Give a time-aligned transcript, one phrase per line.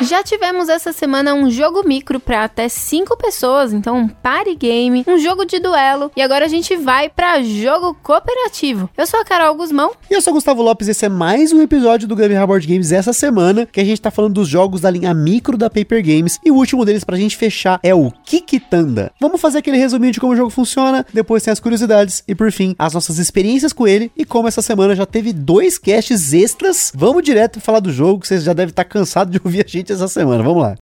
[0.00, 5.04] Já tivemos essa semana um jogo micro para até 5 pessoas, então um party game,
[5.08, 8.88] um jogo de duelo e agora a gente vai para jogo cooperativo.
[8.96, 9.90] Eu sou a Carol Guzmão.
[10.08, 12.92] E eu sou o Gustavo Lopes, esse é mais um episódio do Game Board Games
[12.92, 16.38] essa semana, que a gente tá falando dos jogos da linha micro da Paper Games
[16.44, 19.10] e o último deles pra gente fechar é o Kikitanda.
[19.20, 22.52] Vamos fazer aquele resuminho de como o jogo funciona, depois tem as curiosidades e por
[22.52, 26.92] fim as nossas experiências com ele e como essa semana já teve dois casts extras,
[26.94, 29.87] vamos direto falar do jogo, que vocês já devem estar cansados de ouvir a gente
[29.92, 30.42] essa semana.
[30.42, 30.76] Vamos lá.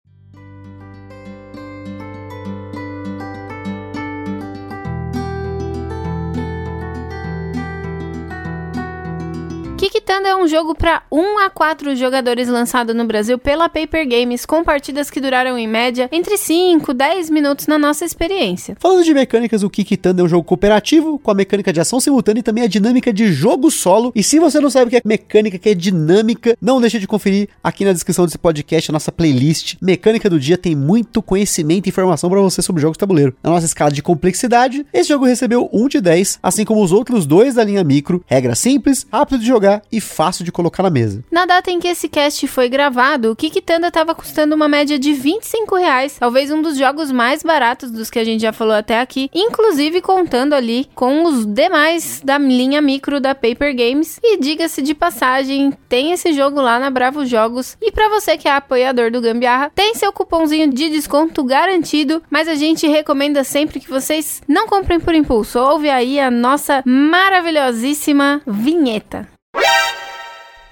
[9.95, 14.45] Kikitanda é um jogo para 1 a 4 jogadores lançado no Brasil pela Paper Games,
[14.45, 18.75] com partidas que duraram em média entre 5 e 10 minutos na nossa experiência.
[18.77, 22.41] Falando de mecânicas, o Kikitanda é um jogo cooperativo, com a mecânica de ação simultânea
[22.41, 24.11] e também a dinâmica de jogo solo.
[24.13, 27.07] E se você não sabe o que é mecânica, que é dinâmica, não deixe de
[27.07, 29.77] conferir aqui na descrição desse podcast a nossa playlist.
[29.81, 33.33] Mecânica do dia tem muito conhecimento e informação para você sobre jogos de tabuleiro.
[33.41, 37.25] Na nossa escala de complexidade, esse jogo recebeu 1 de 10, assim como os outros
[37.25, 38.21] dois da linha micro.
[38.27, 41.23] Regra simples, rápido de jogar e fácil de colocar na mesa.
[41.31, 45.13] Na data em que esse cast foi gravado, o Kikitanda estava custando uma média de
[45.13, 48.99] 25 reais, talvez um dos jogos mais baratos dos que a gente já falou até
[48.99, 54.19] aqui, inclusive contando ali com os demais da linha micro da Paper Games.
[54.23, 57.77] E diga-se de passagem, tem esse jogo lá na Bravo Jogos.
[57.81, 62.47] E para você que é apoiador do Gambiarra, tem seu cupomzinho de desconto garantido, mas
[62.47, 65.59] a gente recomenda sempre que vocês não comprem por impulso.
[65.59, 69.34] Ouve aí a nossa maravilhosíssima vinheta.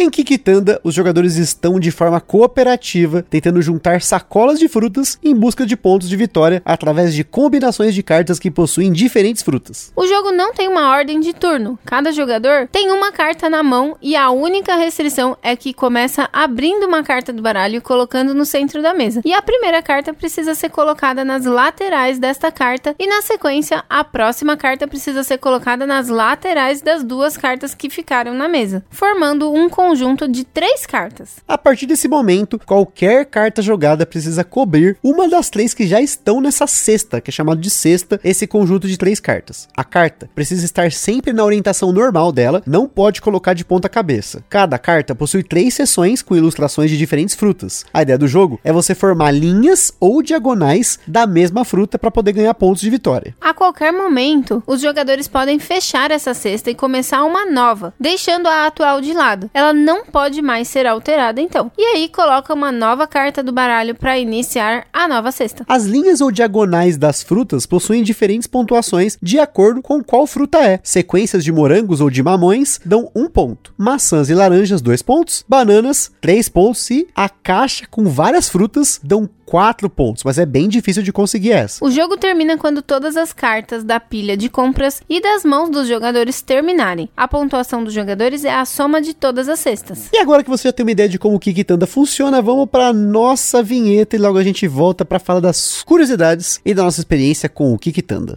[0.00, 5.66] Em Kikitanda, os jogadores estão de forma cooperativa, tentando juntar sacolas de frutas em busca
[5.66, 9.92] de pontos de vitória através de combinações de cartas que possuem diferentes frutas.
[9.96, 11.76] O jogo não tem uma ordem de turno.
[11.84, 16.86] Cada jogador tem uma carta na mão e a única restrição é que começa abrindo
[16.86, 19.20] uma carta do baralho e colocando no centro da mesa.
[19.24, 24.04] E a primeira carta precisa ser colocada nas laterais desta carta e na sequência a
[24.04, 29.52] próxima carta precisa ser colocada nas laterais das duas cartas que ficaram na mesa, formando
[29.52, 29.87] um conjunto
[30.28, 31.36] de três cartas.
[31.46, 36.40] A partir desse momento, qualquer carta jogada precisa cobrir uma das três que já estão
[36.40, 39.68] nessa cesta, que é chamado de cesta, esse conjunto de três cartas.
[39.76, 44.44] A carta precisa estar sempre na orientação normal dela, não pode colocar de ponta cabeça.
[44.48, 47.84] Cada carta possui três seções com ilustrações de diferentes frutas.
[47.92, 52.32] A ideia do jogo é você formar linhas ou diagonais da mesma fruta para poder
[52.32, 53.34] ganhar pontos de vitória.
[53.40, 58.66] A qualquer momento, os jogadores podem fechar essa cesta e começar uma nova, deixando a
[58.66, 59.50] atual de lado.
[59.52, 61.70] Ela não pode mais ser alterada então.
[61.78, 65.64] E aí coloca uma nova carta do baralho para iniciar a nova cesta.
[65.68, 70.80] As linhas ou diagonais das frutas possuem diferentes pontuações de acordo com qual fruta é.
[70.82, 73.72] Sequências de morangos ou de mamões dão um ponto.
[73.78, 75.44] Maçãs e laranjas, dois pontos.
[75.48, 76.90] Bananas, três pontos.
[76.90, 81.52] E a caixa com várias frutas dão 4 pontos, mas é bem difícil de conseguir
[81.52, 81.82] essa.
[81.82, 85.88] O jogo termina quando todas as cartas da pilha de compras e das mãos dos
[85.88, 87.08] jogadores terminarem.
[87.16, 90.10] A pontuação dos jogadores é a soma de todas as cestas.
[90.12, 92.92] E agora que você já tem uma ideia de como o Kikitanda funciona, vamos para
[92.92, 97.48] nossa vinheta e logo a gente volta para falar das curiosidades e da nossa experiência
[97.48, 98.36] com o Kikitanda.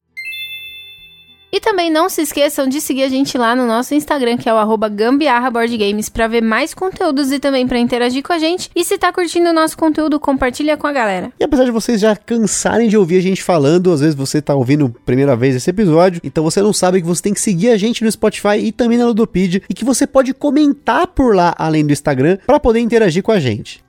[1.51, 4.53] E também não se esqueçam de seguir a gente lá no nosso Instagram, que é
[4.53, 8.69] o gambiarraboardgames, pra ver mais conteúdos e também pra interagir com a gente.
[8.73, 11.33] E se tá curtindo o nosso conteúdo, compartilha com a galera.
[11.37, 14.55] E apesar de vocês já cansarem de ouvir a gente falando, às vezes você tá
[14.55, 17.77] ouvindo primeira vez esse episódio, então você não sabe que você tem que seguir a
[17.77, 21.85] gente no Spotify e também na Ludopedia e que você pode comentar por lá além
[21.85, 23.83] do Instagram para poder interagir com a gente.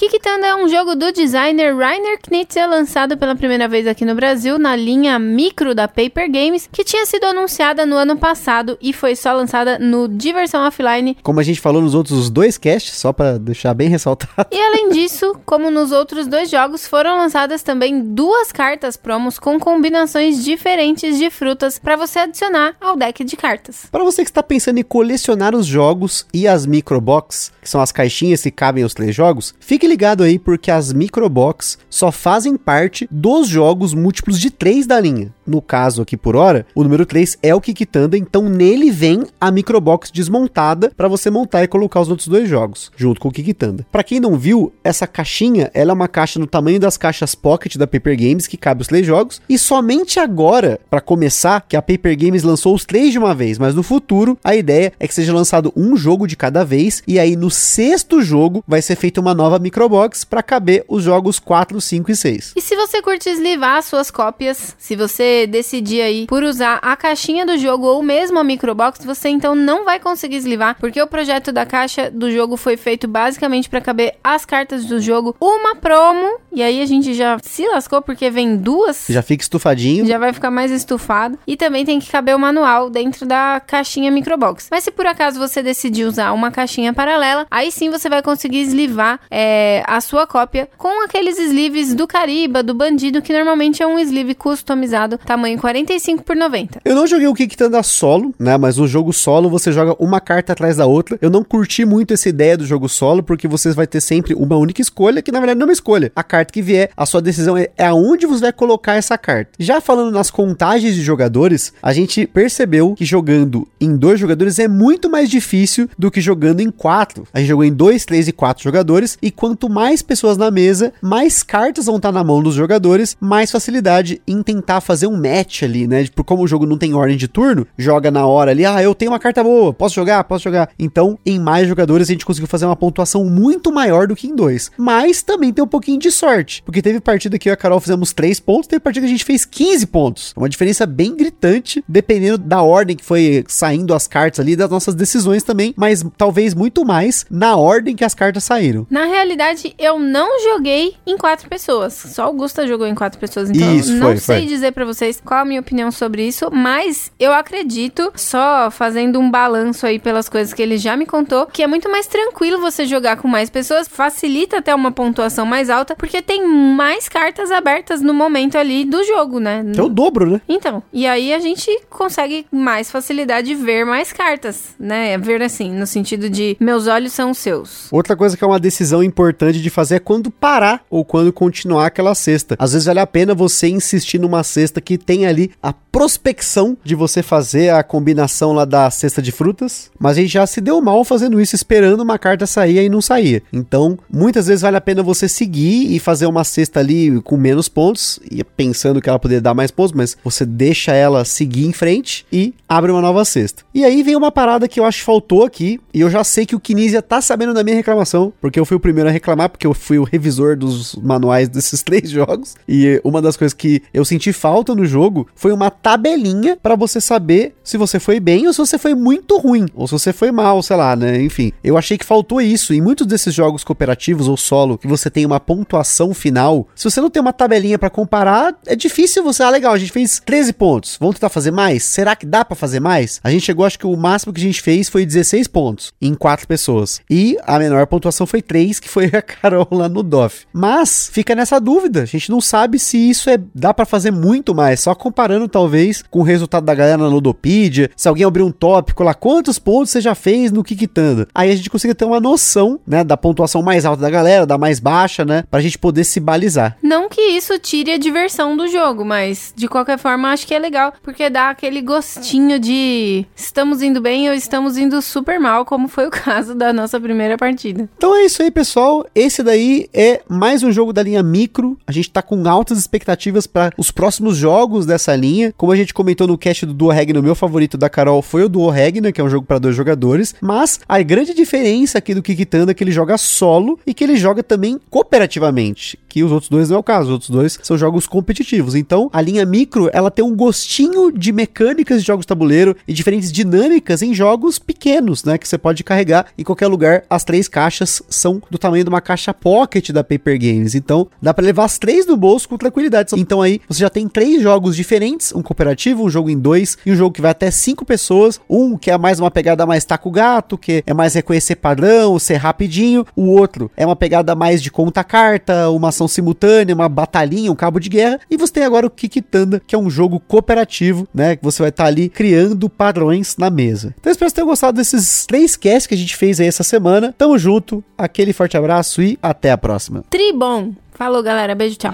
[0.00, 4.58] Kikitanda é um jogo do designer Rainer Knizia, lançado pela primeira vez aqui no Brasil
[4.58, 9.14] na linha micro da Paper Games, que tinha sido anunciada no ano passado e foi
[9.14, 11.18] só lançada no Diversão Offline.
[11.22, 14.46] Como a gente falou nos outros dois casts, só para deixar bem ressaltado.
[14.50, 19.60] E além disso, como nos outros dois jogos, foram lançadas também duas cartas promos com
[19.60, 23.84] combinações diferentes de frutas para você adicionar ao deck de cartas.
[23.92, 27.92] Para você que está pensando em colecionar os jogos e as microbox, que são as
[27.92, 33.08] caixinhas que cabem os três jogos, fique ligado aí porque as microbox só fazem parte
[33.10, 35.34] dos jogos múltiplos de 3 da linha.
[35.44, 39.50] No caso aqui por hora, o número 3 é o Kikitanda, então nele vem a
[39.50, 43.84] microbox desmontada para você montar e colocar os outros dois jogos, junto com o Kikitanda.
[43.90, 47.76] Para quem não viu, essa caixinha, ela é uma caixa no tamanho das caixas Pocket
[47.76, 51.82] da Paper Games que cabe os três jogos, e somente agora, para começar, que a
[51.82, 55.14] Paper Games lançou os três de uma vez, mas no futuro a ideia é que
[55.14, 59.20] seja lançado um jogo de cada vez e aí no sexto jogo vai ser feita
[59.20, 62.52] uma nova microbox Microbox para caber os jogos 4, 5 e 6.
[62.54, 67.46] E se você curte eslivar suas cópias, se você decidir aí por usar a caixinha
[67.46, 71.50] do jogo ou mesmo a Microbox, você então não vai conseguir eslivar, porque o projeto
[71.50, 76.38] da caixa do jogo foi feito basicamente para caber as cartas do jogo, uma promo,
[76.52, 79.06] e aí a gente já se lascou porque vem duas.
[79.08, 80.04] Já fica estufadinho.
[80.04, 81.38] Já vai ficar mais estufado.
[81.46, 84.68] E também tem que caber o manual dentro da caixinha Microbox.
[84.70, 88.60] Mas se por acaso você decidir usar uma caixinha paralela, aí sim você vai conseguir
[88.60, 93.86] eslivar é, a sua cópia com aqueles sleeves do Cariba, do Bandido, que normalmente é
[93.86, 96.80] um sleeve customizado, tamanho 45 por 90.
[96.84, 98.56] Eu não joguei o Kickstanda solo, né?
[98.56, 101.18] Mas no jogo solo você joga uma carta atrás da outra.
[101.20, 104.56] Eu não curti muito essa ideia do jogo solo, porque você vai ter sempre uma
[104.56, 106.12] única escolha, que na verdade não é uma escolha.
[106.14, 109.52] A carta que vier, a sua decisão é, é aonde você vai colocar essa carta.
[109.58, 114.68] Já falando nas contagens de jogadores, a gente percebeu que jogando em dois jogadores é
[114.68, 117.26] muito mais difícil do que jogando em quatro.
[117.32, 120.50] A gente jogou em dois, três e quatro jogadores, e quanto quanto mais pessoas na
[120.50, 125.16] mesa, mais cartas vão estar na mão dos jogadores, mais facilidade em tentar fazer um
[125.16, 126.06] match ali, né?
[126.14, 128.94] Por como o jogo não tem ordem de turno, joga na hora ali, ah, eu
[128.94, 130.70] tenho uma carta boa, posso jogar, posso jogar.
[130.78, 134.34] Então, em mais jogadores a gente conseguiu fazer uma pontuação muito maior do que em
[134.34, 134.70] dois.
[134.78, 137.80] Mas também tem um pouquinho de sorte, porque teve partida que eu e a Carol
[137.80, 140.32] fizemos 3 pontos, teve partida que a gente fez 15 pontos.
[140.34, 144.70] É uma diferença bem gritante, dependendo da ordem que foi saindo as cartas ali, das
[144.70, 148.86] nossas decisões também, mas talvez muito mais na ordem que as cartas saíram.
[148.88, 151.92] Na realidade, verdade, eu não joguei em quatro pessoas.
[151.94, 153.50] Só Augusta jogou em quatro pessoas.
[153.50, 154.46] Então, isso, não foi, sei foi.
[154.46, 159.30] dizer para vocês qual a minha opinião sobre isso, mas eu acredito, só fazendo um
[159.30, 162.84] balanço aí pelas coisas que ele já me contou, que é muito mais tranquilo você
[162.84, 168.00] jogar com mais pessoas, facilita até uma pontuação mais alta, porque tem mais cartas abertas
[168.00, 169.64] no momento ali do jogo, né?
[169.76, 170.40] É o dobro, né?
[170.48, 175.16] Então, e aí a gente consegue mais facilidade de ver mais cartas, né?
[175.18, 177.90] Ver assim, no sentido de meus olhos são seus.
[177.90, 181.86] Outra coisa que é uma decisão importante de fazer é quando parar ou quando continuar
[181.86, 182.56] aquela cesta.
[182.58, 186.94] Às vezes vale a pena você insistir numa cesta que tem ali a prospecção de
[186.94, 190.80] você fazer a combinação lá da cesta de frutas, mas a gente já se deu
[190.80, 193.42] mal fazendo isso, esperando uma carta sair e não saía.
[193.52, 197.68] Então, muitas vezes vale a pena você seguir e fazer uma cesta ali com menos
[197.68, 201.72] pontos, e pensando que ela poderia dar mais pontos, mas você deixa ela seguir em
[201.72, 203.62] frente e abre uma nova cesta.
[203.74, 206.46] E aí vem uma parada que eu acho que faltou aqui, e eu já sei
[206.46, 209.50] que o Kinesia tá sabendo da minha reclamação, porque eu fui o primeiro a reclamar,
[209.50, 213.82] porque eu fui o revisor dos manuais desses três jogos, e uma das coisas que
[213.92, 218.46] eu senti falta no jogo foi uma tabelinha para você saber se você foi bem
[218.46, 221.22] ou se você foi muito ruim, ou se você foi mal, sei lá, né?
[221.22, 222.72] Enfim, eu achei que faltou isso.
[222.74, 227.00] Em muitos desses jogos cooperativos ou solo, que você tem uma pontuação final, se você
[227.00, 230.52] não tem uma tabelinha para comparar, é difícil você, ah, legal, a gente fez 13
[230.52, 231.84] pontos, vamos tentar fazer mais?
[231.84, 233.20] Será que dá para fazer mais?
[233.22, 236.14] A gente chegou, acho que o máximo que a gente fez foi 16 pontos em
[236.14, 237.00] quatro pessoas.
[237.08, 240.46] E a menor pontuação foi 3, que foi a Carol lá no DOF.
[240.52, 244.54] Mas fica nessa dúvida, a gente não sabe se isso é dá para fazer muito
[244.54, 248.52] mais, só comparando talvez com o resultado da galera na Ludopedia, se alguém abrir um
[248.52, 251.28] tópico lá, quantos pontos você já fez no Kikitanda?
[251.34, 254.58] Aí a gente consiga ter uma noção, né, da pontuação mais alta da galera, da
[254.58, 256.76] mais baixa, né, pra gente poder se balizar.
[256.82, 260.58] Não que isso tire a diversão do jogo, mas de qualquer forma acho que é
[260.58, 265.88] legal, porque dá aquele gostinho de estamos indo bem ou estamos indo super mal, como
[265.88, 267.88] foi o caso da nossa primeira partida.
[267.96, 268.99] Então é isso aí, pessoal.
[269.14, 271.76] Esse daí é mais um jogo da linha micro.
[271.86, 275.52] A gente tá com altas expectativas para os próximos jogos dessa linha.
[275.56, 278.44] Como a gente comentou no cast do Duo Regna, o meu favorito da Carol foi
[278.44, 280.34] o Duo Regna, que é um jogo para dois jogadores.
[280.40, 284.16] Mas a grande diferença aqui do Kikitanda é que ele joga solo e que ele
[284.16, 285.98] joga também cooperativamente.
[286.08, 288.74] Que os outros dois não é o caso, os outros dois são jogos competitivos.
[288.74, 293.30] Então a linha micro ela tem um gostinho de mecânicas de jogos tabuleiro e diferentes
[293.30, 295.38] dinâmicas em jogos pequenos, né?
[295.38, 297.04] Que você pode carregar em qualquer lugar.
[297.08, 300.74] As três caixas são do tamanho de uma caixa pocket da Paper Games.
[300.74, 303.14] Então dá para levar as três no bolso com tranquilidade.
[303.16, 306.92] Então aí você já tem três jogos diferentes: um cooperativo, um jogo em dois e
[306.92, 308.40] um jogo que vai até cinco pessoas.
[308.48, 312.36] Um que é mais uma pegada mais taco gato, que é mais reconhecer padrão, ser
[312.36, 313.06] rapidinho.
[313.14, 317.56] O outro é uma pegada mais de conta carta, uma ação simultânea, uma batalhinha, um
[317.56, 318.20] cabo de guerra.
[318.30, 321.36] E você tem agora o Kikitanda, que é um jogo cooperativo, né?
[321.36, 323.94] Que você vai estar tá ali criando padrões na mesa.
[323.98, 326.62] Então espero que vocês tenham gostado desses três casts que a gente fez aí essa
[326.62, 327.14] semana.
[327.16, 330.02] Tamo junto, aquele forte abraço e até a próxima.
[330.10, 330.72] Tribom!
[330.92, 331.54] Falou, galera.
[331.54, 331.92] Beijo, tchau.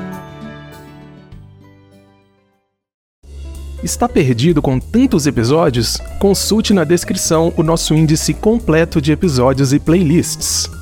[3.82, 5.98] Está perdido com tantos episódios?
[6.18, 10.75] Consulte na descrição o nosso índice completo de episódios e playlists.